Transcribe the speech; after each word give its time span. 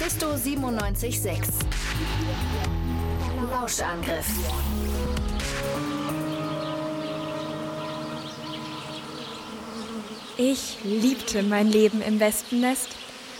Mephisto 0.00 0.36
976. 0.36 1.40
Lauschangriff. 3.50 4.26
Ich 10.36 10.76
liebte 10.84 11.42
mein 11.42 11.66
Leben 11.66 12.00
im 12.00 12.20
Wespennest. 12.20 12.90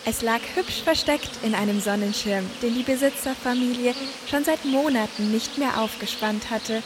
Es 0.05 0.23
lag 0.23 0.41
hübsch 0.57 0.83
versteckt 0.83 1.31
in 1.45 1.55
einem 1.55 1.81
Sonnenschirm, 1.81 2.45
den 2.61 2.75
die 2.75 2.83
Besitzerfamilie 2.83 3.95
schon 4.29 4.43
seit 4.43 4.65
Monaten 4.65 5.31
nicht 5.31 5.59
mehr 5.59 5.81
aufgespannt 5.81 6.51
hatte. 6.51 6.83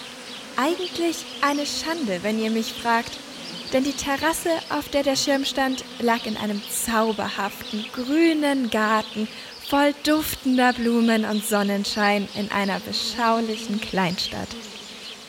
Eigentlich 0.58 1.24
eine 1.40 1.64
Schande, 1.64 2.18
wenn 2.22 2.38
ihr 2.38 2.50
mich 2.50 2.74
fragt, 2.74 3.12
denn 3.72 3.84
die 3.84 3.92
Terrasse, 3.92 4.50
auf 4.70 4.88
der 4.88 5.02
der 5.02 5.16
Schirm 5.16 5.44
stand, 5.44 5.84
lag 6.00 6.26
in 6.26 6.36
einem 6.36 6.60
zauberhaften, 6.68 7.84
grünen 7.92 8.70
Garten 8.70 9.28
voll 9.68 9.94
duftender 10.04 10.72
Blumen 10.74 11.24
und 11.24 11.44
Sonnenschein 11.44 12.28
in 12.34 12.50
einer 12.50 12.78
beschaulichen 12.80 13.80
Kleinstadt. 13.80 14.48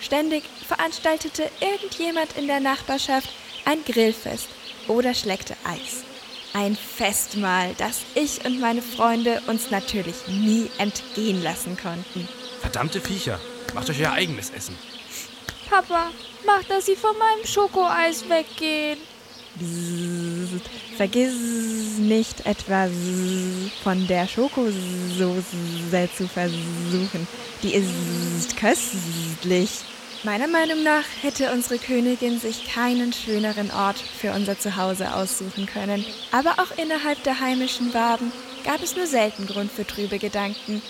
Ständig 0.01 0.43
veranstaltete 0.67 1.49
irgendjemand 1.61 2.37
in 2.37 2.47
der 2.47 2.59
Nachbarschaft 2.59 3.29
ein 3.63 3.85
Grillfest 3.85 4.49
oder 4.89 5.13
schleckte 5.13 5.55
Eis. 5.63 6.03
Ein 6.53 6.75
Festmahl, 6.75 7.73
das 7.77 8.01
ich 8.15 8.45
und 8.45 8.59
meine 8.59 8.81
Freunde 8.81 9.41
uns 9.47 9.71
natürlich 9.71 10.27
nie 10.27 10.69
entgehen 10.77 11.41
lassen 11.41 11.77
konnten. 11.77 12.27
Verdammte 12.59 12.99
Viecher, 12.99 13.39
macht 13.73 13.89
euch 13.89 14.01
euer 14.01 14.11
eigenes 14.11 14.49
Essen. 14.49 14.77
Papa, 15.69 16.11
mach, 16.45 16.63
dass 16.63 16.85
sie 16.85 16.95
von 16.95 17.15
meinem 17.17 17.45
Schokoeis 17.45 18.27
weggehen. 18.29 18.99
Bzzzt. 19.55 20.69
Vergiss 20.97 21.97
nicht 21.99 22.45
etwa 22.45 22.87
von 23.83 24.07
der 24.07 24.27
Schokosoße 24.27 26.09
zu 26.15 26.27
versuchen. 26.27 27.27
Die 27.61 27.73
ist 27.73 28.57
köstlich. 28.57 29.69
Meiner 30.23 30.47
Meinung 30.47 30.83
nach 30.83 31.03
hätte 31.21 31.51
unsere 31.51 31.77
Königin 31.77 32.39
sich 32.39 32.71
keinen 32.73 33.11
schöneren 33.11 33.71
Ort 33.71 33.97
für 33.97 34.31
unser 34.31 34.57
Zuhause 34.57 35.13
aussuchen 35.13 35.65
können. 35.65 36.05
Aber 36.31 36.51
auch 36.59 36.77
innerhalb 36.77 37.21
der 37.23 37.41
heimischen 37.41 37.93
Waben 37.93 38.31
gab 38.63 38.81
es 38.81 38.95
nur 38.95 39.05
selten 39.05 39.47
Grund 39.47 39.71
für 39.71 39.85
trübe 39.85 40.19
Gedanken. 40.19 40.81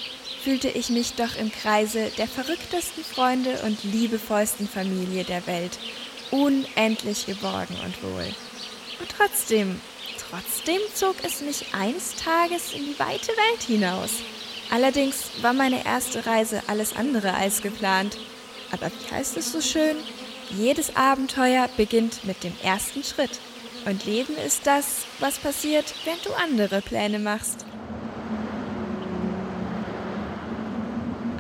Fühlte 0.44 0.68
ich 0.68 0.90
mich 0.90 1.14
doch 1.14 1.38
im 1.38 1.52
Kreise 1.52 2.12
der 2.18 2.28
verrücktesten 2.28 3.04
Freunde 3.04 3.62
und 3.64 3.84
liebevollsten 3.84 4.68
Familie 4.68 5.24
der 5.24 5.48
Welt 5.48 5.80
unendlich 6.32 7.28
geborgen 7.28 7.78
und 7.86 8.04
wohl. 8.04 8.26
Und 9.00 9.10
trotzdem, 9.18 9.80
trotzdem 10.30 10.80
zog 10.94 11.16
es 11.24 11.42
mich 11.42 11.68
eines 11.74 12.16
Tages 12.16 12.74
in 12.74 12.86
die 12.86 13.00
weite 13.00 13.28
Welt 13.28 13.64
hinaus. 13.66 14.12
Allerdings 14.72 15.30
war 15.42 15.54
meine 15.54 15.86
erste 15.86 16.26
Reise 16.26 16.64
alles 16.68 16.96
andere 16.96 17.36
als 17.36 17.62
geplant. 17.62 18.18
Aber 18.72 18.88
wie 18.88 19.16
heißt 19.16 19.38
es 19.38 19.52
so 19.52 19.62
schön? 19.62 19.98
Jedes 20.50 20.96
Abenteuer 20.96 21.70
beginnt 21.78 22.26
mit 22.26 22.44
dem 22.44 22.56
ersten 22.64 23.04
Schritt. 23.04 23.40
Und 23.86 24.06
Leben 24.06 24.36
ist 24.38 24.66
das, 24.66 25.06
was 25.20 25.38
passiert, 25.38 25.94
wenn 26.06 26.18
du 26.24 26.34
andere 26.34 26.82
Pläne 26.82 27.20
machst. 27.20 27.66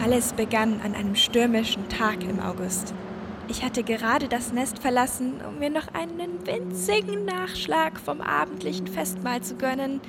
Alles 0.03 0.33
begann 0.33 0.81
an 0.83 0.95
einem 0.95 1.15
stürmischen 1.15 1.87
Tag 1.87 2.25
im 2.25 2.41
August. 2.41 2.93
Ich 3.47 3.63
hatte 3.63 3.83
gerade 3.83 4.27
das 4.27 4.51
Nest 4.51 4.79
verlassen, 4.79 5.35
um 5.47 5.59
mir 5.59 5.69
noch 5.69 5.87
einen 5.93 6.45
winzigen 6.45 7.23
Nachschlag 7.23 7.97
vom 8.01 8.19
abendlichen 8.19 8.87
Festmahl 8.87 9.41
zu 9.41 9.55
gönnen, 9.55 10.01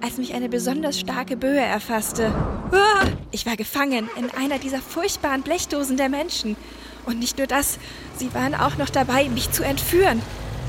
als 0.00 0.16
mich 0.16 0.32
eine 0.32 0.48
besonders 0.48 0.98
starke 0.98 1.36
Böe 1.36 1.60
erfasste. 1.60 2.32
Uah! 2.72 3.04
Ich 3.30 3.44
war 3.44 3.56
gefangen 3.56 4.08
in 4.16 4.30
einer 4.30 4.58
dieser 4.58 4.80
furchtbaren 4.80 5.42
Blechdosen 5.42 5.98
der 5.98 6.08
Menschen. 6.08 6.56
Und 7.04 7.18
nicht 7.18 7.36
nur 7.36 7.46
das, 7.46 7.78
sie 8.16 8.32
waren 8.32 8.54
auch 8.54 8.78
noch 8.78 8.88
dabei, 8.88 9.28
mich 9.28 9.50
zu 9.50 9.64
entführen. 9.64 10.22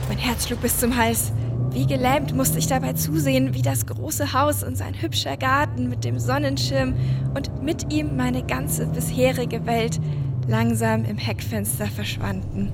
Mein 0.10 0.18
Herz 0.18 0.48
schlug 0.48 0.62
bis 0.62 0.78
zum 0.78 0.98
Hals. 0.98 1.32
Wie 1.74 1.88
gelähmt 1.88 2.36
musste 2.36 2.60
ich 2.60 2.68
dabei 2.68 2.94
zusehen, 2.94 3.56
wie 3.56 3.64
das 3.64 3.88
große 3.88 4.32
Haus 4.34 4.64
und 4.64 4.78
sein 4.78 4.94
hübscher 5.02 5.38
Garten 5.38 5.90
mit 5.90 6.04
dem 6.04 6.20
Sonnenschirm 6.20 6.94
und 7.34 7.64
mit 7.64 7.92
ihm 7.92 8.16
meine 8.16 8.44
ganze 8.44 8.86
bisherige 8.86 9.66
Welt 9.66 10.00
langsam 10.48 11.04
im 11.04 11.18
Heckfenster 11.18 11.88
verschwanden. 11.88 12.72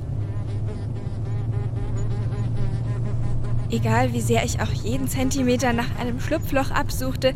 Egal 3.71 4.11
wie 4.11 4.19
sehr 4.19 4.43
ich 4.43 4.59
auch 4.59 4.71
jeden 4.83 5.07
Zentimeter 5.07 5.71
nach 5.71 5.97
einem 5.97 6.19
Schlupfloch 6.19 6.71
absuchte, 6.71 7.33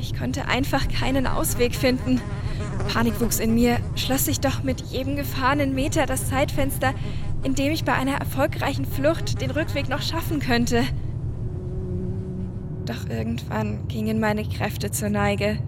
ich 0.00 0.16
konnte 0.18 0.46
einfach 0.46 0.88
keinen 0.88 1.26
Ausweg 1.26 1.74
finden. 1.74 2.18
Panik 2.92 3.20
wuchs 3.20 3.40
in 3.40 3.54
mir, 3.54 3.76
schloss 3.96 4.24
sich 4.24 4.40
doch 4.40 4.62
mit 4.62 4.80
jedem 4.80 5.16
gefahrenen 5.16 5.74
Meter 5.74 6.06
das 6.06 6.30
Zeitfenster, 6.30 6.94
in 7.44 7.54
dem 7.54 7.72
ich 7.72 7.84
bei 7.84 7.92
einer 7.92 8.16
erfolgreichen 8.16 8.86
Flucht 8.86 9.40
den 9.40 9.50
Rückweg 9.50 9.88
noch 9.88 10.02
schaffen 10.02 10.40
könnte. 10.40 10.82
Doch 12.86 13.08
irgendwann 13.08 13.86
gingen 13.88 14.18
meine 14.18 14.48
Kräfte 14.48 14.90
zur 14.90 15.10
Neige. 15.10 15.58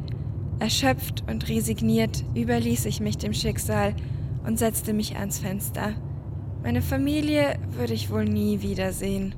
Erschöpft 0.59 1.22
und 1.28 1.48
resigniert 1.48 2.25
überließ 2.34 2.87
ich 2.87 3.00
mich 3.00 3.19
dem 3.19 3.34
Schicksal 3.34 3.94
und 4.44 4.59
setzte 4.59 4.94
mich 4.94 5.16
ans 5.16 5.38
Fenster. 5.38 5.94
Meine 6.62 6.82
Familie 6.82 7.59
würde 7.70 7.93
ich 7.93 8.10
wohl 8.10 8.25
nie 8.25 8.62
wiedersehen. 8.62 9.34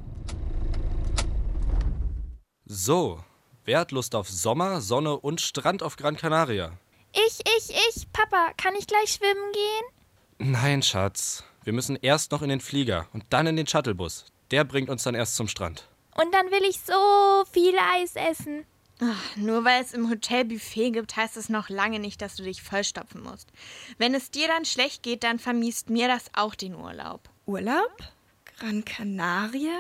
So, 2.65 3.19
wer 3.65 3.81
hat 3.81 3.93
Lust 3.93 4.15
auf 4.15 4.29
Sommer, 4.29 4.81
Sonne 4.81 5.19
und 5.19 5.41
Strand 5.41 5.83
auf 5.83 5.97
Gran 5.97 6.17
Canaria? 6.17 6.73
Ich, 7.13 7.41
ich, 7.41 7.71
ich. 7.71 8.13
Papa, 8.13 8.53
kann 8.57 8.75
ich 8.79 8.87
gleich 8.87 9.15
schwimmen 9.15 9.53
gehen? 9.53 10.53
Nein, 10.53 10.83
Schatz. 10.83 11.45
Wir 11.69 11.75
müssen 11.75 11.99
erst 12.01 12.33
noch 12.33 12.41
in 12.41 12.49
den 12.49 12.63
Flieger 12.63 13.09
und 13.13 13.25
dann 13.29 13.47
in 13.47 13.57
den 13.57 13.67
Shuttlebus. 13.67 14.25
Der 14.51 14.65
bringt 14.65 14.89
uns 14.89 15.03
dann 15.03 15.15
erst 15.15 15.37
zum 15.37 15.49
Strand. 15.49 15.87
Und 16.15 16.33
dann 16.33 16.51
will 16.51 16.65
ich 16.67 16.81
so 16.81 17.45
viel 17.53 17.75
Eis 17.93 18.17
essen. 18.17 18.65
Ach, 19.03 19.37
nur 19.37 19.67
weil 19.67 19.83
es 19.83 19.93
im 19.93 20.09
Hotel 20.09 20.47
Buffet 20.47 20.93
gibt, 20.93 21.15
heißt 21.15 21.37
es 21.37 21.51
noch 21.51 21.69
lange 21.69 21.99
nicht, 21.99 22.23
dass 22.23 22.37
du 22.37 22.43
dich 22.43 22.63
vollstopfen 22.63 23.23
musst. 23.23 23.53
Wenn 23.99 24.15
es 24.15 24.31
dir 24.31 24.49
dann 24.49 24.65
schlecht 24.65 25.03
geht, 25.03 25.25
dann 25.25 25.39
vermiest 25.39 25.91
mir 25.91 26.09
das 26.09 26.31
auch 26.33 26.55
den 26.55 26.75
Urlaub. 26.75 27.29
Urlaub? 27.45 27.95
Gran 28.57 28.87
Canaria? 28.87 29.79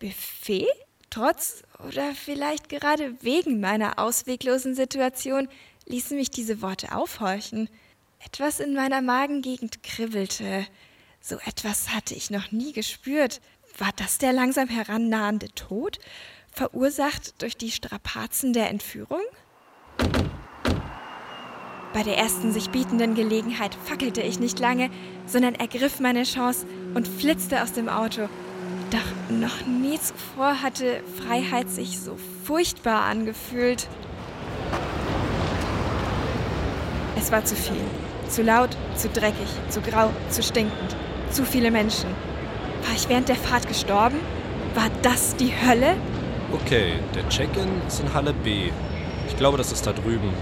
Buffet? 0.00 0.66
Trotz 1.08 1.62
oder 1.86 2.16
vielleicht 2.16 2.68
gerade 2.68 3.14
wegen 3.22 3.60
meiner 3.60 4.00
ausweglosen 4.00 4.74
Situation 4.74 5.48
ließen 5.86 6.16
mich 6.16 6.32
diese 6.32 6.62
Worte 6.62 6.96
aufhorchen. 6.96 7.70
Etwas 8.18 8.58
in 8.58 8.74
meiner 8.74 9.02
Magengegend 9.02 9.84
kribbelte. 9.84 10.66
So 11.24 11.36
etwas 11.46 11.90
hatte 11.90 12.14
ich 12.14 12.30
noch 12.30 12.50
nie 12.50 12.72
gespürt. 12.72 13.40
War 13.78 13.90
das 13.94 14.18
der 14.18 14.32
langsam 14.32 14.68
herannahende 14.68 15.50
Tod, 15.54 16.00
verursacht 16.50 17.40
durch 17.40 17.56
die 17.56 17.70
Strapazen 17.70 18.52
der 18.52 18.70
Entführung? 18.70 19.20
Bei 21.94 22.02
der 22.02 22.18
ersten 22.18 22.52
sich 22.52 22.70
bietenden 22.70 23.14
Gelegenheit 23.14 23.76
fackelte 23.84 24.20
ich 24.20 24.40
nicht 24.40 24.58
lange, 24.58 24.90
sondern 25.24 25.54
ergriff 25.54 26.00
meine 26.00 26.24
Chance 26.24 26.66
und 26.94 27.06
flitzte 27.06 27.62
aus 27.62 27.72
dem 27.72 27.88
Auto. 27.88 28.28
Doch 28.90 29.30
noch 29.30 29.64
nie 29.64 30.00
zuvor 30.00 30.60
hatte 30.60 31.04
Freiheit 31.18 31.70
sich 31.70 32.00
so 32.00 32.18
furchtbar 32.44 33.02
angefühlt. 33.04 33.88
Es 37.16 37.30
war 37.30 37.44
zu 37.44 37.54
viel. 37.54 37.76
Zu 38.28 38.42
laut, 38.42 38.76
zu 38.96 39.08
dreckig, 39.08 39.48
zu 39.68 39.80
grau, 39.82 40.10
zu 40.28 40.42
stinkend. 40.42 40.96
Zu 41.32 41.46
viele 41.46 41.70
Menschen. 41.70 42.10
War 42.86 42.94
ich 42.94 43.08
während 43.08 43.28
der 43.30 43.36
Fahrt 43.36 43.66
gestorben? 43.66 44.18
War 44.74 44.90
das 45.00 45.34
die 45.36 45.50
Hölle? 45.66 45.94
Okay, 46.52 46.94
der 47.14 47.26
Check-in 47.30 47.68
ist 47.88 48.00
in 48.00 48.12
Halle 48.12 48.34
B. 48.34 48.70
Ich 49.28 49.36
glaube, 49.38 49.56
das 49.56 49.72
ist 49.72 49.86
da 49.86 49.92
drüben. 49.92 50.34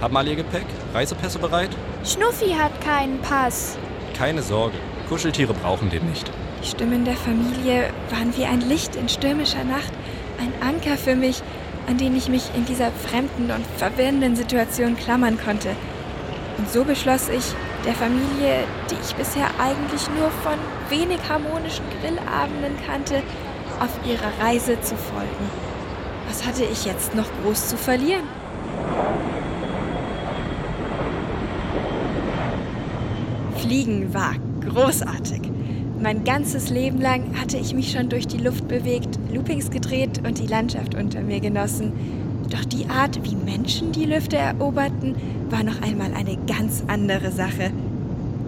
Haben 0.00 0.16
alle 0.16 0.30
ihr 0.30 0.36
Gepäck? 0.36 0.64
Reisepässe 0.94 1.38
bereit? 1.38 1.68
Schnuffi 2.02 2.52
hat 2.52 2.80
keinen 2.80 3.20
Pass. 3.20 3.76
Keine 4.16 4.40
Sorge, 4.40 4.78
Kuscheltiere 5.08 5.52
brauchen 5.52 5.90
den 5.90 6.08
nicht. 6.08 6.30
Die 6.62 6.66
Stimmen 6.66 7.04
der 7.04 7.16
Familie 7.16 7.90
waren 8.10 8.34
wie 8.36 8.46
ein 8.46 8.62
Licht 8.62 8.96
in 8.96 9.08
stürmischer 9.08 9.64
Nacht, 9.64 9.92
ein 10.40 10.52
Anker 10.66 10.96
für 10.96 11.14
mich, 11.14 11.42
an 11.88 11.98
den 11.98 12.16
ich 12.16 12.28
mich 12.28 12.44
in 12.54 12.64
dieser 12.64 12.90
fremden 12.90 13.50
und 13.50 13.66
verwirrenden 13.76 14.34
Situation 14.34 14.96
klammern 14.96 15.38
konnte. 15.42 15.70
Und 16.56 16.70
so 16.70 16.84
beschloss 16.84 17.28
ich, 17.28 17.44
der 17.88 17.96
Familie, 17.96 18.64
die 18.90 18.96
ich 19.02 19.14
bisher 19.14 19.46
eigentlich 19.58 20.10
nur 20.10 20.30
von 20.42 20.58
wenig 20.90 21.20
harmonischen 21.26 21.86
Grillabenden 22.02 22.74
kannte, 22.86 23.22
auf 23.80 23.88
ihrer 24.06 24.44
Reise 24.44 24.78
zu 24.82 24.94
folgen. 24.94 25.50
Was 26.28 26.46
hatte 26.46 26.64
ich 26.64 26.84
jetzt 26.84 27.14
noch 27.14 27.24
groß 27.42 27.68
zu 27.68 27.78
verlieren? 27.78 28.24
Fliegen 33.56 34.12
war 34.12 34.34
großartig. 34.68 35.40
Mein 35.98 36.24
ganzes 36.24 36.68
Leben 36.68 37.00
lang 37.00 37.40
hatte 37.40 37.56
ich 37.56 37.72
mich 37.72 37.90
schon 37.90 38.10
durch 38.10 38.26
die 38.26 38.36
Luft 38.36 38.68
bewegt, 38.68 39.18
Loopings 39.32 39.70
gedreht 39.70 40.26
und 40.26 40.38
die 40.38 40.46
Landschaft 40.46 40.94
unter 40.94 41.22
mir 41.22 41.40
genossen. 41.40 41.94
Doch 42.50 42.64
die 42.64 42.88
Art, 42.88 43.20
wie 43.24 43.36
Menschen 43.36 43.92
die 43.92 44.06
Lüfte 44.06 44.36
eroberten, 44.36 45.14
war 45.50 45.62
noch 45.62 45.82
einmal 45.82 46.12
eine 46.14 46.36
ganz 46.46 46.82
andere 46.86 47.30
Sache. 47.30 47.70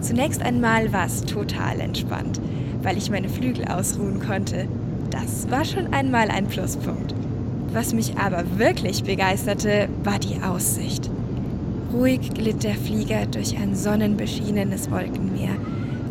Zunächst 0.01 0.41
einmal 0.41 0.91
war 0.91 1.05
es 1.05 1.21
total 1.21 1.79
entspannt, 1.79 2.41
weil 2.81 2.97
ich 2.97 3.11
meine 3.11 3.29
Flügel 3.29 3.65
ausruhen 3.65 4.19
konnte. 4.19 4.67
Das 5.11 5.49
war 5.51 5.65
schon 5.65 5.93
einmal 5.93 6.29
ein 6.29 6.47
Pluspunkt. 6.47 7.13
Was 7.73 7.93
mich 7.93 8.17
aber 8.17 8.43
wirklich 8.57 9.03
begeisterte, 9.03 9.87
war 10.03 10.19
die 10.19 10.41
Aussicht. 10.41 11.09
Ruhig 11.93 12.33
glitt 12.33 12.63
der 12.63 12.75
Flieger 12.75 13.25
durch 13.27 13.57
ein 13.57 13.75
sonnenbeschienenes 13.75 14.89
Wolkenmeer, 14.89 15.55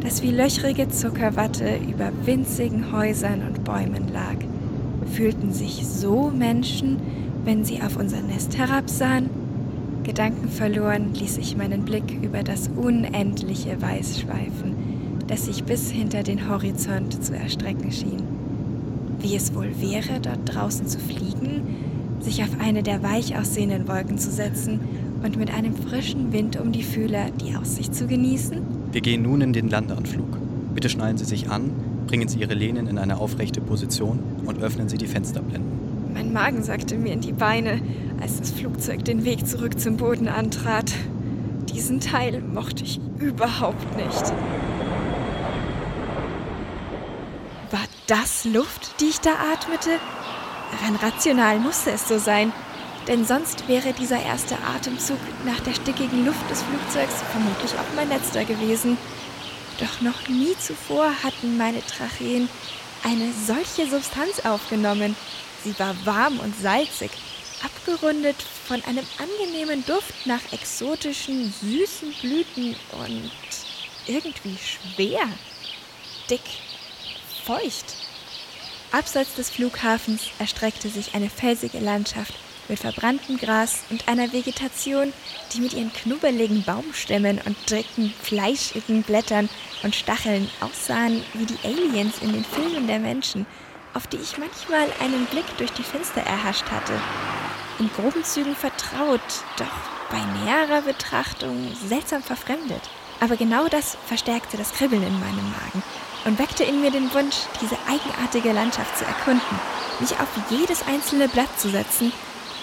das 0.02 0.22
wie 0.22 0.30
löchrige 0.30 0.88
Zuckerwatte 0.88 1.76
über 1.76 2.12
winzigen 2.24 2.92
Häusern 2.92 3.42
und 3.46 3.64
Bäumen 3.64 4.08
lag. 4.12 4.36
Fühlten 5.12 5.52
sich 5.52 5.86
so 5.86 6.30
Menschen, 6.30 6.98
wenn 7.44 7.64
sie 7.64 7.80
auf 7.82 7.96
unser 7.96 8.20
Nest 8.20 8.56
herabsahen? 8.58 9.30
Gedankenverloren 10.04 11.14
ließ 11.14 11.38
ich 11.38 11.56
meinen 11.56 11.84
Blick 11.84 12.22
über 12.22 12.42
das 12.42 12.68
unendliche 12.74 13.80
Weiß 13.80 14.20
schweifen, 14.20 14.74
das 15.26 15.46
sich 15.46 15.64
bis 15.64 15.90
hinter 15.90 16.22
den 16.22 16.48
Horizont 16.48 17.22
zu 17.22 17.36
erstrecken 17.36 17.92
schien. 17.92 18.22
Wie 19.20 19.36
es 19.36 19.54
wohl 19.54 19.70
wäre, 19.80 20.20
dort 20.20 20.54
draußen 20.54 20.86
zu 20.86 20.98
fliegen, 20.98 21.62
sich 22.20 22.42
auf 22.42 22.58
eine 22.58 22.82
der 22.82 23.02
weich 23.02 23.38
aussehenden 23.38 23.86
Wolken 23.88 24.18
zu 24.18 24.30
setzen 24.30 24.80
und 25.22 25.36
mit 25.36 25.52
einem 25.52 25.74
frischen 25.76 26.32
Wind 26.32 26.58
um 26.58 26.72
die 26.72 26.82
Fühler 26.82 27.26
die 27.30 27.54
Aussicht 27.54 27.94
zu 27.94 28.06
genießen? 28.06 28.58
Wir 28.92 29.00
gehen 29.00 29.22
nun 29.22 29.42
in 29.42 29.52
den 29.52 29.68
Landeanflug. 29.68 30.38
Bitte 30.74 30.88
schnallen 30.88 31.18
Sie 31.18 31.24
sich 31.24 31.50
an, 31.50 31.70
bringen 32.06 32.28
Sie 32.28 32.40
Ihre 32.40 32.54
Lehnen 32.54 32.86
in 32.86 32.98
eine 32.98 33.18
aufrechte 33.18 33.60
Position 33.60 34.18
und 34.46 34.62
öffnen 34.62 34.88
Sie 34.88 34.98
die 34.98 35.06
Fensterblenden. 35.06 35.89
Mein 36.12 36.32
Magen 36.32 36.62
sackte 36.62 36.96
mir 36.96 37.12
in 37.12 37.20
die 37.20 37.32
Beine, 37.32 37.80
als 38.20 38.38
das 38.38 38.50
Flugzeug 38.50 39.04
den 39.04 39.24
Weg 39.24 39.46
zurück 39.46 39.78
zum 39.78 39.96
Boden 39.96 40.28
antrat. 40.28 40.92
Diesen 41.72 42.00
Teil 42.00 42.40
mochte 42.40 42.84
ich 42.84 43.00
überhaupt 43.18 43.96
nicht. 43.96 44.32
War 47.70 47.86
das 48.06 48.44
Luft, 48.44 49.00
die 49.00 49.06
ich 49.06 49.20
da 49.20 49.30
atmete? 49.52 49.90
Rein 50.84 50.96
rational 50.96 51.58
musste 51.60 51.92
es 51.92 52.08
so 52.08 52.18
sein, 52.18 52.52
denn 53.08 53.24
sonst 53.24 53.68
wäre 53.68 53.92
dieser 53.92 54.20
erste 54.20 54.56
Atemzug 54.74 55.18
nach 55.46 55.60
der 55.60 55.74
stickigen 55.74 56.26
Luft 56.26 56.50
des 56.50 56.62
Flugzeugs 56.62 57.22
vermutlich 57.30 57.72
auch 57.74 57.94
mein 57.96 58.08
letzter 58.08 58.44
gewesen. 58.44 58.96
Doch 59.78 60.00
noch 60.00 60.28
nie 60.28 60.54
zuvor 60.58 61.10
hatten 61.22 61.56
meine 61.56 61.80
Tracheen 61.86 62.48
eine 63.02 63.32
solche 63.32 63.90
Substanz 63.90 64.40
aufgenommen. 64.44 65.16
Sie 65.64 65.78
war 65.78 65.94
warm 66.06 66.38
und 66.40 66.58
salzig, 66.58 67.10
abgerundet 67.62 68.36
von 68.66 68.82
einem 68.84 69.04
angenehmen 69.18 69.84
Duft 69.84 70.26
nach 70.26 70.40
exotischen, 70.52 71.52
süßen 71.60 72.14
Blüten 72.20 72.76
und 72.92 73.30
irgendwie 74.06 74.56
schwer, 74.56 75.28
dick, 76.30 76.40
feucht. 77.44 77.96
Abseits 78.92 79.34
des 79.34 79.50
Flughafens 79.50 80.30
erstreckte 80.38 80.88
sich 80.88 81.14
eine 81.14 81.30
felsige 81.30 81.78
Landschaft 81.78 82.34
mit 82.68 82.78
verbranntem 82.78 83.36
Gras 83.36 83.80
und 83.90 84.08
einer 84.08 84.32
Vegetation, 84.32 85.12
die 85.52 85.60
mit 85.60 85.74
ihren 85.74 85.92
knubbeligen 85.92 86.62
Baumstämmen 86.62 87.40
und 87.44 87.70
dicken, 87.70 88.14
fleischigen 88.22 89.02
Blättern 89.02 89.48
und 89.82 89.94
Stacheln 89.94 90.48
aussahen 90.60 91.22
wie 91.34 91.46
die 91.46 91.58
Aliens 91.64 92.18
in 92.20 92.32
den 92.32 92.44
Filmen 92.44 92.86
der 92.86 93.00
Menschen, 93.00 93.46
auf 93.94 94.06
die 94.06 94.18
ich 94.18 94.38
manchmal 94.38 94.88
einen 95.00 95.26
Blick 95.26 95.46
durch 95.58 95.72
die 95.72 95.82
Fenster 95.82 96.20
erhascht 96.20 96.70
hatte. 96.70 96.92
In 97.78 97.90
groben 97.92 98.24
Zügen 98.24 98.54
vertraut, 98.54 99.20
doch 99.56 99.66
bei 100.10 100.20
näherer 100.42 100.82
Betrachtung 100.82 101.74
seltsam 101.88 102.22
verfremdet. 102.22 102.82
Aber 103.20 103.36
genau 103.36 103.68
das 103.68 103.96
verstärkte 104.06 104.56
das 104.56 104.72
Kribbeln 104.72 105.02
in 105.02 105.20
meinem 105.20 105.50
Magen 105.50 105.82
und 106.24 106.38
weckte 106.38 106.64
in 106.64 106.80
mir 106.80 106.90
den 106.90 107.12
Wunsch, 107.14 107.36
diese 107.60 107.76
eigenartige 107.88 108.52
Landschaft 108.52 108.98
zu 108.98 109.04
erkunden, 109.04 109.58
mich 110.00 110.12
auf 110.12 110.28
jedes 110.50 110.82
einzelne 110.86 111.28
Blatt 111.28 111.58
zu 111.58 111.70
setzen 111.70 112.12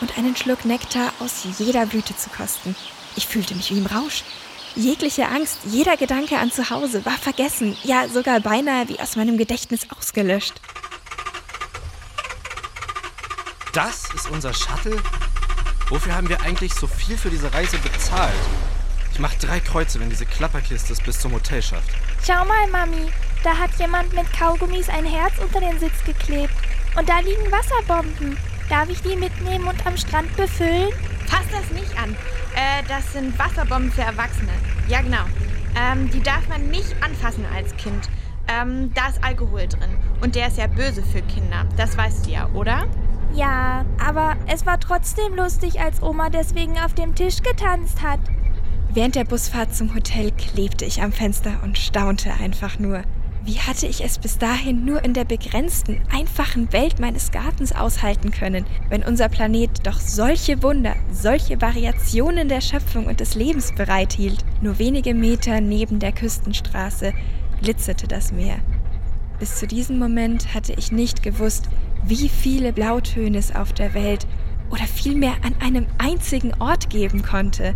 und 0.02 0.18
einen 0.18 0.36
Schluck 0.36 0.66
Nektar 0.66 1.12
aus 1.20 1.46
jeder 1.58 1.86
Blüte 1.86 2.16
zu 2.16 2.30
kosten. 2.30 2.76
Ich 3.16 3.28
fühlte 3.28 3.56
mich 3.56 3.72
wie 3.72 3.80
im 3.80 3.86
Rausch. 3.86 4.24
Jegliche 4.76 5.28
Angst, 5.28 5.60
jeder 5.66 5.98
Gedanke 5.98 6.38
an 6.38 6.52
zu 6.52 6.70
Hause 6.70 7.04
war 7.04 7.18
vergessen, 7.18 7.76
ja 7.84 8.08
sogar 8.08 8.40
beinahe 8.40 8.88
wie 8.90 9.00
aus 9.00 9.16
meinem 9.16 9.38
Gedächtnis 9.38 9.88
ausgelöscht. 9.98 10.54
Das 13.78 14.12
ist 14.16 14.32
unser 14.32 14.56
Shuttle? 14.56 14.98
Wofür 15.90 16.16
haben 16.16 16.28
wir 16.30 16.42
eigentlich 16.42 16.74
so 16.74 16.88
viel 16.88 17.16
für 17.16 17.30
diese 17.30 17.54
Reise 17.54 17.78
bezahlt? 17.78 18.34
Ich 19.14 19.20
mach 19.20 19.36
drei 19.36 19.60
Kreuze, 19.60 20.00
wenn 20.00 20.10
diese 20.10 20.26
Klapperkiste 20.26 20.94
es 20.94 21.00
bis 21.00 21.20
zum 21.20 21.34
Hotel 21.34 21.62
schafft. 21.62 21.92
Schau 22.26 22.44
mal, 22.46 22.68
Mami. 22.72 23.12
Da 23.44 23.56
hat 23.56 23.70
jemand 23.78 24.12
mit 24.16 24.34
Kaugummis 24.34 24.90
ein 24.90 25.06
Herz 25.06 25.34
unter 25.38 25.60
den 25.60 25.78
Sitz 25.78 26.04
geklebt. 26.04 26.56
Und 26.98 27.08
da 27.08 27.20
liegen 27.20 27.52
Wasserbomben. 27.52 28.36
Darf 28.68 28.90
ich 28.90 29.00
die 29.04 29.16
mitnehmen 29.16 29.68
und 29.68 29.86
am 29.86 29.96
Strand 29.96 30.36
befüllen? 30.36 30.90
Fass 31.28 31.46
das 31.52 31.70
nicht 31.70 31.96
an. 32.02 32.16
Äh, 32.56 32.82
das 32.88 33.14
sind 33.14 33.38
Wasserbomben 33.38 33.92
für 33.92 34.02
Erwachsene. 34.02 34.54
Ja, 34.88 35.04
genau. 35.04 35.26
Ähm, 35.80 36.10
die 36.10 36.24
darf 36.24 36.48
man 36.48 36.68
nicht 36.72 36.96
anfassen 37.04 37.46
als 37.56 37.78
Kind. 37.78 38.10
Ähm, 38.48 38.92
da 38.96 39.10
ist 39.10 39.24
Alkohol 39.24 39.68
drin. 39.68 40.00
Und 40.22 40.34
der 40.34 40.48
ist 40.48 40.58
ja 40.58 40.66
böse 40.66 41.04
für 41.04 41.22
Kinder. 41.22 41.68
Das 41.78 41.96
weißt 41.96 42.26
du 42.26 42.32
ja, 42.32 42.50
oder? 42.56 42.88
Ja, 43.34 43.86
aber 44.04 44.36
es 44.48 44.66
war 44.66 44.80
trotzdem 44.80 45.36
lustig, 45.36 45.80
als 45.80 46.02
Oma 46.02 46.30
deswegen 46.30 46.78
auf 46.80 46.94
dem 46.94 47.14
Tisch 47.16 47.42
getanzt 47.42 48.02
hat. 48.02 48.20
Während 48.94 49.16
der 49.16 49.26
Busfahrt 49.26 49.76
zum 49.76 49.94
Hotel 49.94 50.32
klebte 50.32 50.86
ich 50.86 51.02
am 51.02 51.12
Fenster 51.12 51.52
und 51.64 51.78
staunte 51.78 52.34
einfach 52.34 52.80
nur. 52.80 53.04
Wie 53.48 53.60
hatte 53.60 53.88
ich 53.88 54.04
es 54.04 54.18
bis 54.18 54.38
dahin 54.40 54.84
nur 54.84 55.06
in 55.06 55.14
der 55.14 55.24
begrenzten, 55.24 56.02
einfachen 56.12 56.74
Welt 56.74 57.00
meines 57.00 57.32
Gartens 57.32 57.72
aushalten 57.72 58.32
können, 58.32 58.66
wenn 58.90 59.04
unser 59.04 59.30
Planet 59.30 59.70
doch 59.84 60.02
solche 60.02 60.62
Wunder, 60.64 60.98
solche 61.12 61.62
Variationen 61.62 62.50
der 62.50 62.60
Schöpfung 62.60 63.06
und 63.06 63.22
des 63.22 63.36
Lebens 63.36 63.74
bereithielt? 63.74 64.44
Nur 64.62 64.80
wenige 64.80 65.14
Meter 65.14 65.62
neben 65.62 66.00
der 66.00 66.12
Küstenstraße 66.12 67.14
glitzerte 67.62 68.08
das 68.08 68.34
Meer. 68.34 68.58
Bis 69.40 69.56
zu 69.56 69.68
diesem 69.68 69.98
Moment 69.98 70.54
hatte 70.54 70.74
ich 70.74 70.92
nicht 70.92 71.24
gewusst, 71.24 71.70
wie 72.08 72.30
viele 72.30 72.72
Blautöne 72.72 73.38
es 73.38 73.54
auf 73.54 73.74
der 73.74 73.94
Welt 73.94 74.26
oder 74.70 74.86
vielmehr 74.86 75.36
an 75.44 75.56
einem 75.62 75.88
einzigen 75.98 76.54
Ort 76.60 76.90
geben 76.90 77.22
konnte. 77.22 77.76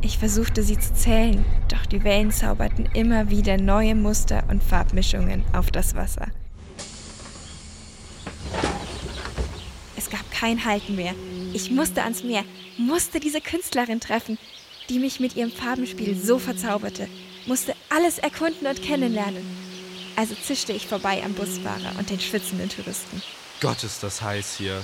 Ich 0.00 0.18
versuchte 0.18 0.62
sie 0.62 0.78
zu 0.78 0.94
zählen, 0.94 1.44
doch 1.68 1.86
die 1.86 2.04
Wellen 2.04 2.30
zauberten 2.30 2.88
immer 2.94 3.30
wieder 3.30 3.56
neue 3.56 3.94
Muster 3.94 4.44
und 4.48 4.62
Farbmischungen 4.62 5.44
auf 5.52 5.70
das 5.70 5.94
Wasser. 5.94 6.28
Es 9.96 10.10
gab 10.10 10.28
kein 10.30 10.64
Halten 10.64 10.96
mehr. 10.96 11.14
Ich 11.52 11.70
musste 11.70 12.02
ans 12.02 12.24
Meer, 12.24 12.44
musste 12.78 13.20
diese 13.20 13.40
Künstlerin 13.40 14.00
treffen, 14.00 14.38
die 14.88 14.98
mich 14.98 15.20
mit 15.20 15.36
ihrem 15.36 15.52
Farbenspiel 15.52 16.16
so 16.16 16.38
verzauberte, 16.38 17.08
musste 17.46 17.74
alles 17.90 18.18
erkunden 18.18 18.66
und 18.66 18.82
kennenlernen. 18.82 19.71
Also 20.16 20.34
zischte 20.34 20.72
ich 20.72 20.86
vorbei 20.86 21.22
am 21.24 21.34
Busfahrer 21.34 21.98
und 21.98 22.10
den 22.10 22.20
schwitzenden 22.20 22.68
Touristen. 22.68 23.22
Gott, 23.60 23.82
ist 23.84 24.02
das 24.02 24.22
heiß 24.22 24.56
hier. 24.56 24.82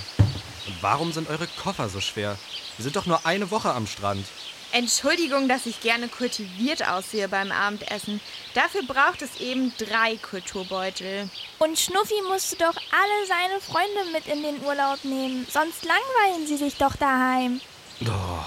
Und 0.67 0.75
warum 0.81 1.11
sind 1.11 1.29
eure 1.29 1.47
Koffer 1.61 1.89
so 1.89 1.99
schwer? 1.99 2.37
Wir 2.77 2.83
sind 2.83 2.95
doch 2.95 3.05
nur 3.05 3.25
eine 3.25 3.51
Woche 3.51 3.73
am 3.73 3.87
Strand. 3.87 4.25
Entschuldigung, 4.71 5.47
dass 5.47 5.65
ich 5.65 5.81
gerne 5.81 6.07
kultiviert 6.07 6.87
aussehe 6.87 7.27
beim 7.27 7.51
Abendessen. 7.51 8.21
Dafür 8.53 8.83
braucht 8.83 9.21
es 9.23 9.39
eben 9.39 9.73
drei 9.77 10.17
Kulturbeutel. 10.17 11.29
Und 11.57 11.79
Schnuffi 11.79 12.21
musste 12.29 12.55
doch 12.57 12.75
alle 12.91 13.27
seine 13.27 13.59
Freunde 13.61 14.11
mit 14.13 14.27
in 14.27 14.43
den 14.43 14.63
Urlaub 14.63 15.03
nehmen. 15.03 15.47
Sonst 15.51 15.85
langweilen 15.85 16.47
sie 16.47 16.57
sich 16.57 16.75
doch 16.75 16.95
daheim. 16.95 17.61
Oh, 18.05 18.45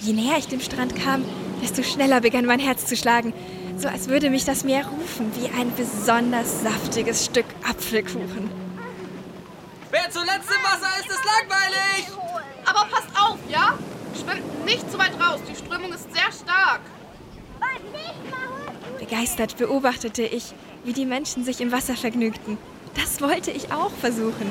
Je 0.00 0.12
näher 0.12 0.38
ich 0.38 0.46
dem 0.46 0.60
Strand 0.60 0.94
kam, 0.96 1.24
desto 1.62 1.82
schneller 1.82 2.20
begann 2.20 2.46
mein 2.46 2.60
Herz 2.60 2.86
zu 2.86 2.96
schlagen, 2.96 3.32
so 3.76 3.88
als 3.88 4.08
würde 4.08 4.30
mich 4.30 4.44
das 4.44 4.64
Meer 4.64 4.86
rufen 4.86 5.32
wie 5.36 5.48
ein 5.48 5.72
besonders 5.76 6.62
saftiges 6.62 7.24
Stück 7.24 7.46
Apfelkuchen. 7.68 8.50
Wer 9.90 10.10
zuletzt 10.10 10.48
im 10.50 10.62
Wasser 10.62 10.98
ist, 11.00 11.10
ist 11.10 11.24
langweilig! 11.24 12.08
Aber 12.64 12.86
passt 12.90 13.08
auf, 13.14 13.38
ja? 13.48 13.78
Schwimmt 14.14 14.64
nicht 14.64 14.90
zu 14.90 14.98
weit 14.98 15.12
raus, 15.20 15.40
die 15.48 15.56
Strömung 15.56 15.92
ist 15.92 16.12
sehr 16.14 16.32
stark. 16.32 16.80
Begeistert 18.98 19.56
beobachtete 19.58 20.22
ich, 20.22 20.54
wie 20.84 20.92
die 20.92 21.04
Menschen 21.04 21.44
sich 21.44 21.60
im 21.60 21.72
Wasser 21.72 21.94
vergnügten. 21.94 22.58
Das 22.94 23.20
wollte 23.20 23.50
ich 23.50 23.72
auch 23.72 23.90
versuchen. 23.90 24.50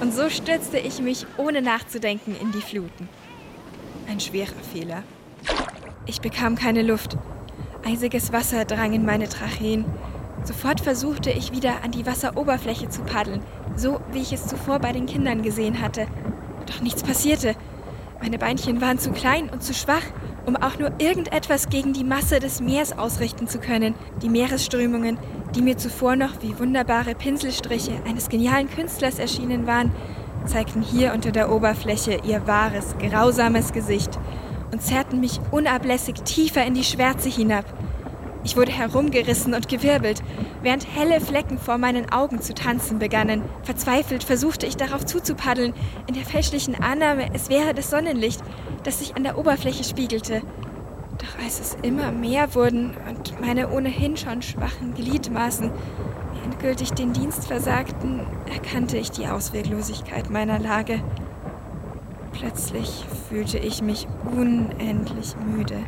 Und 0.00 0.12
so 0.12 0.28
stürzte 0.28 0.78
ich 0.78 1.00
mich 1.00 1.26
ohne 1.36 1.62
nachzudenken 1.62 2.36
in 2.40 2.52
die 2.52 2.60
Fluten. 2.60 3.08
Ein 4.08 4.20
schwerer 4.20 4.52
Fehler. 4.72 5.02
Ich 6.06 6.20
bekam 6.20 6.56
keine 6.56 6.82
Luft. 6.82 7.16
Eisiges 7.86 8.32
Wasser 8.32 8.64
drang 8.64 8.94
in 8.94 9.04
meine 9.04 9.28
Tracheen. 9.28 9.84
Sofort 10.44 10.80
versuchte 10.80 11.30
ich 11.30 11.52
wieder 11.52 11.84
an 11.84 11.90
die 11.90 12.06
Wasseroberfläche 12.06 12.88
zu 12.88 13.02
paddeln, 13.02 13.42
so 13.76 14.00
wie 14.10 14.22
ich 14.22 14.32
es 14.32 14.46
zuvor 14.46 14.78
bei 14.78 14.92
den 14.92 15.04
Kindern 15.04 15.42
gesehen 15.42 15.82
hatte. 15.82 16.06
Doch 16.66 16.80
nichts 16.80 17.02
passierte. 17.02 17.54
Meine 18.22 18.38
Beinchen 18.38 18.80
waren 18.80 18.98
zu 18.98 19.10
klein 19.10 19.50
und 19.50 19.62
zu 19.62 19.74
schwach, 19.74 20.02
um 20.46 20.56
auch 20.56 20.78
nur 20.78 20.92
irgendetwas 20.98 21.68
gegen 21.68 21.92
die 21.92 22.04
Masse 22.04 22.40
des 22.40 22.62
Meers 22.62 22.96
ausrichten 22.96 23.48
zu 23.48 23.58
können. 23.58 23.94
Die 24.22 24.30
Meeresströmungen, 24.30 25.18
die 25.54 25.60
mir 25.60 25.76
zuvor 25.76 26.16
noch 26.16 26.40
wie 26.40 26.58
wunderbare 26.58 27.14
Pinselstriche 27.14 27.92
eines 28.06 28.30
genialen 28.30 28.70
Künstlers 28.70 29.18
erschienen 29.18 29.66
waren, 29.66 29.92
zeigten 30.46 30.80
hier 30.80 31.12
unter 31.12 31.32
der 31.32 31.52
Oberfläche 31.52 32.20
ihr 32.26 32.46
wahres, 32.46 32.94
grausames 32.98 33.72
Gesicht 33.72 34.18
und 34.74 34.82
zerrten 34.82 35.20
mich 35.20 35.40
unablässig 35.52 36.16
tiefer 36.24 36.66
in 36.66 36.74
die 36.74 36.82
Schwärze 36.82 37.28
hinab. 37.28 37.64
Ich 38.42 38.56
wurde 38.56 38.72
herumgerissen 38.72 39.54
und 39.54 39.68
gewirbelt, 39.68 40.20
während 40.62 40.84
helle 40.96 41.20
Flecken 41.20 41.58
vor 41.58 41.78
meinen 41.78 42.10
Augen 42.10 42.42
zu 42.42 42.54
tanzen 42.54 42.98
begannen. 42.98 43.42
Verzweifelt 43.62 44.24
versuchte 44.24 44.66
ich 44.66 44.76
darauf 44.76 45.06
zuzupaddeln, 45.06 45.74
in 46.08 46.14
der 46.14 46.24
fälschlichen 46.24 46.74
Annahme, 46.74 47.28
es 47.34 47.50
wäre 47.50 47.72
das 47.72 47.88
Sonnenlicht, 47.88 48.40
das 48.82 48.98
sich 48.98 49.14
an 49.14 49.22
der 49.22 49.38
Oberfläche 49.38 49.84
spiegelte. 49.84 50.42
Doch 51.18 51.44
als 51.44 51.60
es 51.60 51.76
immer 51.82 52.10
mehr 52.10 52.56
wurden 52.56 52.96
und 53.08 53.40
meine 53.40 53.70
ohnehin 53.70 54.16
schon 54.16 54.42
schwachen 54.42 54.92
Gliedmaßen 54.94 55.70
endgültig 56.44 56.90
den 56.90 57.12
Dienst 57.12 57.46
versagten, 57.46 58.26
erkannte 58.52 58.98
ich 58.98 59.12
die 59.12 59.28
Ausweglosigkeit 59.28 60.30
meiner 60.30 60.58
Lage. 60.58 61.00
Plötzlich 62.34 63.06
fühlte 63.28 63.58
ich 63.58 63.80
mich 63.80 64.06
unendlich 64.30 65.34
müde. 65.36 65.78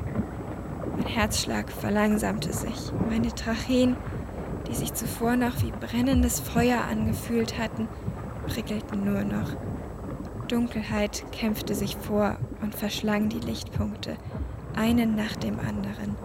Mein 0.97 1.07
Herzschlag 1.07 1.71
verlangsamte 1.71 2.53
sich. 2.53 2.93
Meine 3.11 3.35
Tracheen, 3.35 3.97
die 4.69 4.75
sich 4.75 4.95
zuvor 4.95 5.37
noch 5.37 5.63
wie 5.63 5.73
brennendes 5.73 6.41
Feuer 6.41 6.83
angefühlt 6.91 7.59
hatten, 7.59 7.89
prickelten 8.47 9.05
nur 9.05 9.25
noch. 9.25 9.57
Dunkelheit 10.49 11.25
kämpfte 11.33 11.75
sich 11.75 11.97
vor 11.97 12.37
und 12.63 12.75
verschlang 12.75 13.29
die 13.29 13.41
Lichtpunkte, 13.41 14.17
einen 14.77 15.17
nach 15.17 15.35
dem 15.35 15.59
anderen. 15.59 16.17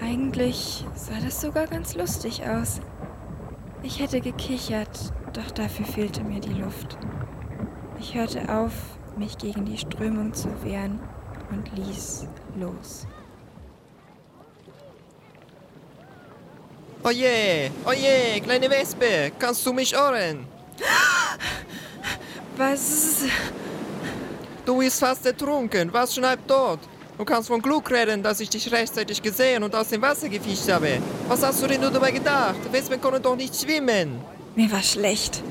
Eigentlich 0.00 0.84
sah 0.94 1.18
das 1.24 1.40
sogar 1.40 1.66
ganz 1.66 1.94
lustig 1.94 2.42
aus. 2.46 2.80
Ich 3.82 4.00
hätte 4.00 4.20
gekichert, 4.20 5.12
doch 5.32 5.50
dafür 5.50 5.86
fehlte 5.86 6.22
mir 6.22 6.40
die 6.40 6.52
Luft. 6.52 6.98
Ich 7.98 8.14
hörte 8.14 8.54
auf, 8.54 8.72
mich 9.18 9.36
gegen 9.38 9.64
die 9.64 9.78
Strömung 9.78 10.32
zu 10.32 10.48
wehren 10.64 11.00
und 11.50 11.70
ließ 11.76 12.26
los. 12.58 13.06
Oje, 17.04 17.70
oje, 17.84 18.40
kleine 18.42 18.70
Wespe, 18.70 19.32
kannst 19.38 19.66
du 19.66 19.72
mich 19.72 19.94
hören? 19.94 20.46
Was? 22.56 23.24
Du 24.64 24.78
bist 24.78 25.00
fast 25.00 25.26
ertrunken, 25.26 25.92
warst 25.92 26.14
schon 26.14 26.24
halb 26.24 26.46
tot. 26.46 26.78
Du 27.18 27.24
kannst 27.24 27.48
von 27.48 27.60
Glück 27.60 27.90
reden, 27.90 28.22
dass 28.22 28.40
ich 28.40 28.48
dich 28.48 28.70
rechtzeitig 28.72 29.20
gesehen 29.20 29.62
und 29.62 29.74
aus 29.74 29.88
dem 29.88 30.00
Wasser 30.00 30.28
gefischt 30.28 30.70
habe. 30.70 30.98
Was 31.28 31.42
hast 31.42 31.62
du 31.62 31.66
denn 31.66 31.80
nur 31.80 31.90
dabei 31.90 32.12
gedacht? 32.12 32.60
Wespen 32.70 33.00
können 33.00 33.22
doch 33.22 33.36
nicht 33.36 33.54
schwimmen. 33.60 34.20
Mir 34.54 34.70
war 34.70 34.82
schlecht. 34.82 35.42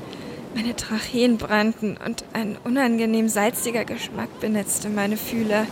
Meine 0.54 0.76
Tracheen 0.76 1.38
brannten 1.38 1.96
und 1.96 2.24
ein 2.34 2.58
unangenehm 2.62 3.28
salziger 3.28 3.84
Geschmack 3.84 4.28
benetzte 4.40 4.90
meine 4.90 5.16
Fühler. 5.16 5.66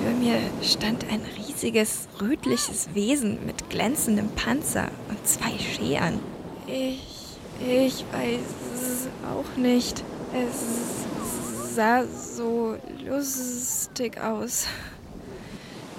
Über 0.00 0.10
mir 0.18 0.38
stand 0.62 1.04
ein 1.10 1.22
riesiges, 1.38 2.08
rötliches 2.20 2.88
Wesen 2.94 3.38
mit 3.46 3.70
glänzendem 3.70 4.28
Panzer 4.30 4.88
und 5.08 5.26
zwei 5.26 5.56
Scheren. 5.58 6.18
Ich, 6.66 7.38
ich 7.60 8.04
weiß 8.12 9.08
auch 9.32 9.56
nicht. 9.56 10.02
Es 10.34 11.74
sah 11.76 12.04
so 12.04 12.76
lustig 13.06 14.20
aus. 14.20 14.66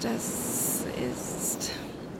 Das 0.02 0.84
ist 1.10 1.70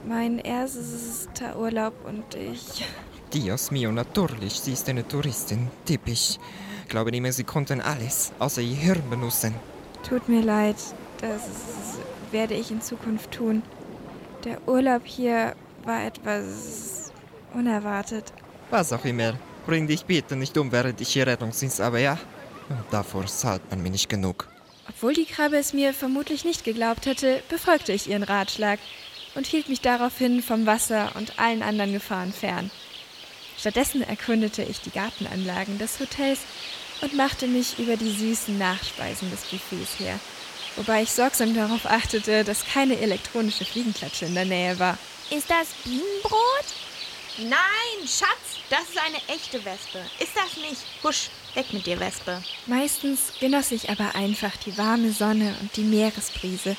mein 0.07 0.39
erster 0.39 1.59
Urlaub 1.59 1.93
und 2.05 2.35
ich. 2.35 2.85
Dios 3.33 3.69
mio, 3.69 3.91
natürlich, 3.91 4.59
sie 4.59 4.73
ist 4.73 4.89
eine 4.89 5.07
Touristin. 5.07 5.67
Typisch. 5.85 6.37
Glaube 6.87 7.11
nicht 7.11 7.21
mehr, 7.21 7.33
sie 7.33 7.43
konnten 7.43 7.79
alles, 7.79 8.31
außer 8.39 8.61
ihr 8.61 8.75
Hirn 8.75 9.07
benutzen. 9.09 9.53
Tut 10.07 10.27
mir 10.27 10.41
leid, 10.41 10.77
das 11.21 11.43
werde 12.31 12.55
ich 12.55 12.71
in 12.71 12.81
Zukunft 12.81 13.31
tun. 13.31 13.61
Der 14.43 14.67
Urlaub 14.67 15.03
hier 15.05 15.55
war 15.83 16.05
etwas 16.05 17.11
unerwartet. 17.53 18.33
Was 18.71 18.91
auch 18.93 19.05
immer. 19.05 19.33
Bring 19.67 19.87
dich 19.87 20.05
bitte 20.05 20.35
nicht 20.35 20.57
um, 20.57 20.71
während 20.71 20.99
ich 20.99 21.09
hier 21.09 21.27
Rettungsdienst 21.27 21.81
aber 21.81 21.99
ja? 21.99 22.17
Davor 22.89 23.27
zahlt 23.27 23.61
man 23.69 23.83
mir 23.83 23.91
nicht 23.91 24.09
genug. 24.09 24.47
Obwohl 24.87 25.13
die 25.13 25.25
Krabbe 25.25 25.57
es 25.57 25.73
mir 25.73 25.93
vermutlich 25.93 26.45
nicht 26.45 26.63
geglaubt 26.63 27.05
hätte, 27.05 27.43
befolgte 27.49 27.93
ich 27.93 28.09
ihren 28.09 28.23
Ratschlag 28.23 28.79
und 29.35 29.45
hielt 29.45 29.69
mich 29.69 29.81
daraufhin 29.81 30.41
vom 30.41 30.65
Wasser 30.65 31.11
und 31.15 31.37
allen 31.37 31.61
anderen 31.61 31.93
Gefahren 31.93 32.33
fern. 32.33 32.71
Stattdessen 33.59 34.01
erkundete 34.01 34.63
ich 34.63 34.79
die 34.79 34.91
Gartenanlagen 34.91 35.77
des 35.79 35.99
Hotels 35.99 36.39
und 37.01 37.15
machte 37.15 37.45
mich 37.47 37.77
über 37.77 37.97
die 37.97 38.11
süßen 38.11 38.57
Nachspeisen 38.57 39.29
des 39.31 39.41
Buffets 39.41 39.99
her, 39.99 40.19
wobei 40.77 41.03
ich 41.03 41.11
sorgsam 41.11 41.53
darauf 41.53 41.85
achtete, 41.85 42.45
dass 42.45 42.65
keine 42.65 42.97
elektronische 42.99 43.65
Fliegenklatsche 43.65 44.25
in 44.25 44.35
der 44.35 44.45
Nähe 44.45 44.79
war. 44.79 44.97
Ist 45.29 45.49
das 45.49 45.67
Bienenbrot? 45.83 46.65
Nein, 47.37 48.07
Schatz, 48.07 48.59
das 48.69 48.81
ist 48.81 48.97
eine 48.97 49.17
echte 49.27 49.63
Wespe. 49.63 49.99
Ist 50.19 50.35
das 50.35 50.57
nicht? 50.57 50.81
Husch, 51.03 51.29
weg 51.53 51.71
mit 51.71 51.85
dir, 51.85 51.99
Wespe. 51.99 52.41
Meistens 52.65 53.33
genoss 53.39 53.71
ich 53.71 53.89
aber 53.89 54.15
einfach 54.15 54.55
die 54.57 54.77
warme 54.77 55.11
Sonne 55.11 55.55
und 55.61 55.75
die 55.75 55.83
Meeresbrise 55.83 56.75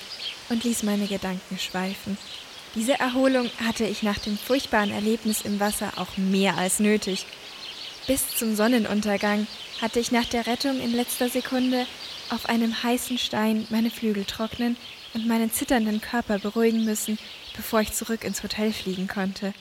und 0.48 0.64
ließ 0.64 0.82
meine 0.82 1.06
Gedanken 1.06 1.58
schweifen. 1.58 2.18
Diese 2.76 3.00
Erholung 3.00 3.50
hatte 3.66 3.84
ich 3.84 4.04
nach 4.04 4.18
dem 4.18 4.38
furchtbaren 4.38 4.92
Erlebnis 4.92 5.42
im 5.42 5.58
Wasser 5.58 5.92
auch 5.96 6.16
mehr 6.16 6.56
als 6.56 6.78
nötig. 6.78 7.26
Bis 8.06 8.28
zum 8.36 8.54
Sonnenuntergang 8.54 9.48
hatte 9.82 9.98
ich 9.98 10.12
nach 10.12 10.26
der 10.26 10.46
Rettung 10.46 10.80
in 10.80 10.92
letzter 10.92 11.28
Sekunde 11.28 11.84
auf 12.30 12.48
einem 12.48 12.80
heißen 12.80 13.18
Stein 13.18 13.66
meine 13.70 13.90
Flügel 13.90 14.24
trocknen 14.24 14.76
und 15.14 15.26
meinen 15.26 15.50
zitternden 15.50 16.00
Körper 16.00 16.38
beruhigen 16.38 16.84
müssen, 16.84 17.18
bevor 17.56 17.80
ich 17.80 17.92
zurück 17.92 18.22
ins 18.22 18.44
Hotel 18.44 18.72
fliegen 18.72 19.08
konnte. 19.08 19.52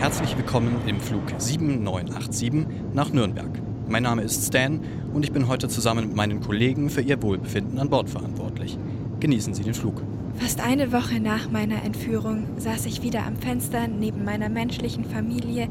Herzlich 0.00 0.36
willkommen 0.36 0.82
im 0.88 1.00
Flug 1.00 1.22
7987 1.38 2.66
nach 2.92 3.10
Nürnberg. 3.10 3.73
Mein 3.86 4.02
Name 4.04 4.22
ist 4.22 4.46
Stan 4.46 4.80
und 5.12 5.24
ich 5.24 5.32
bin 5.32 5.46
heute 5.46 5.68
zusammen 5.68 6.06
mit 6.06 6.16
meinen 6.16 6.40
Kollegen 6.40 6.88
für 6.88 7.02
Ihr 7.02 7.20
Wohlbefinden 7.20 7.78
an 7.78 7.90
Bord 7.90 8.08
verantwortlich. 8.08 8.78
Genießen 9.20 9.52
Sie 9.52 9.62
den 9.62 9.74
Flug. 9.74 10.02
Fast 10.36 10.60
eine 10.60 10.90
Woche 10.90 11.20
nach 11.20 11.50
meiner 11.50 11.82
Entführung 11.84 12.44
saß 12.56 12.86
ich 12.86 13.02
wieder 13.02 13.26
am 13.26 13.36
Fenster 13.36 13.86
neben 13.86 14.24
meiner 14.24 14.48
menschlichen 14.48 15.04
Familie 15.04 15.68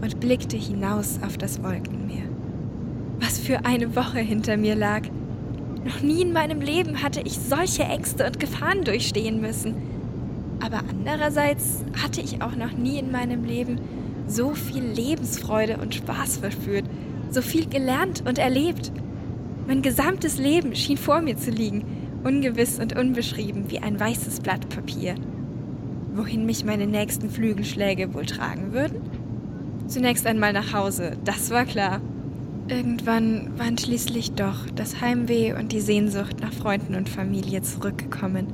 und 0.00 0.18
blickte 0.18 0.56
hinaus 0.56 1.20
auf 1.24 1.38
das 1.38 1.62
Wolkenmeer. 1.62 2.24
Was 3.20 3.38
für 3.38 3.64
eine 3.64 3.94
Woche 3.94 4.18
hinter 4.18 4.56
mir 4.56 4.74
lag. 4.74 5.02
Noch 5.84 6.02
nie 6.02 6.22
in 6.22 6.32
meinem 6.32 6.60
Leben 6.60 7.00
hatte 7.00 7.20
ich 7.20 7.38
solche 7.38 7.84
Ängste 7.84 8.26
und 8.26 8.40
Gefahren 8.40 8.82
durchstehen 8.82 9.40
müssen. 9.40 9.74
Aber 10.60 10.80
andererseits 10.90 11.84
hatte 12.02 12.20
ich 12.20 12.42
auch 12.42 12.56
noch 12.56 12.72
nie 12.72 12.98
in 12.98 13.12
meinem 13.12 13.44
Leben 13.44 13.78
so 14.26 14.50
viel 14.50 14.82
Lebensfreude 14.84 15.78
und 15.78 15.94
Spaß 15.94 16.38
verspürt, 16.38 16.84
so 17.32 17.42
viel 17.42 17.68
gelernt 17.68 18.24
und 18.26 18.38
erlebt. 18.38 18.92
Mein 19.66 19.82
gesamtes 19.82 20.38
Leben 20.38 20.74
schien 20.74 20.96
vor 20.96 21.20
mir 21.20 21.36
zu 21.36 21.50
liegen, 21.50 21.84
ungewiss 22.24 22.78
und 22.78 22.96
unbeschrieben 22.96 23.70
wie 23.70 23.78
ein 23.78 23.98
weißes 23.98 24.40
Blatt 24.40 24.68
Papier. 24.68 25.14
Wohin 26.14 26.44
mich 26.44 26.64
meine 26.64 26.86
nächsten 26.86 27.30
Flügelschläge 27.30 28.12
wohl 28.12 28.26
tragen 28.26 28.72
würden? 28.72 29.00
Zunächst 29.86 30.26
einmal 30.26 30.52
nach 30.52 30.72
Hause, 30.72 31.16
das 31.24 31.50
war 31.50 31.64
klar. 31.64 32.00
Irgendwann 32.68 33.58
waren 33.58 33.76
schließlich 33.76 34.32
doch 34.32 34.68
das 34.74 35.00
Heimweh 35.00 35.52
und 35.54 35.72
die 35.72 35.80
Sehnsucht 35.80 36.40
nach 36.40 36.52
Freunden 36.52 36.94
und 36.94 37.08
Familie 37.08 37.62
zurückgekommen. 37.62 38.46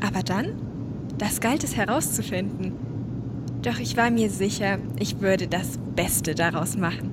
Aber 0.00 0.22
dann? 0.22 0.54
Das 1.18 1.40
galt 1.40 1.62
es 1.62 1.76
herauszufinden. 1.76 2.72
Doch 3.62 3.78
ich 3.78 3.96
war 3.96 4.10
mir 4.10 4.30
sicher, 4.30 4.78
ich 4.98 5.20
würde 5.20 5.46
das 5.46 5.78
Beste 5.94 6.34
daraus 6.34 6.76
machen. 6.76 7.11